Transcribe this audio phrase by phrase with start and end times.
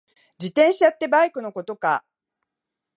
[0.39, 2.03] 自転車ってこのバイクのことか？